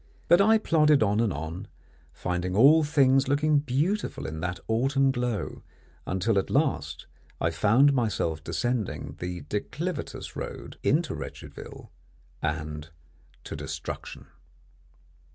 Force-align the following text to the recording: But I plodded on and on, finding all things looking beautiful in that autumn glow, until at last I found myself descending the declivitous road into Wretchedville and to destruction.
But 0.27 0.41
I 0.41 0.57
plodded 0.57 1.03
on 1.03 1.19
and 1.19 1.31
on, 1.31 1.67
finding 2.11 2.55
all 2.55 2.83
things 2.83 3.27
looking 3.27 3.59
beautiful 3.59 4.25
in 4.25 4.39
that 4.39 4.59
autumn 4.67 5.11
glow, 5.11 5.61
until 6.07 6.39
at 6.39 6.49
last 6.49 7.05
I 7.39 7.51
found 7.51 7.93
myself 7.93 8.43
descending 8.43 9.15
the 9.19 9.41
declivitous 9.43 10.35
road 10.35 10.79
into 10.81 11.13
Wretchedville 11.13 11.91
and 12.41 12.89
to 13.43 13.55
destruction. 13.55 14.25